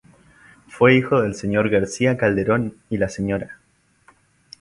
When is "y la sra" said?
2.89-3.59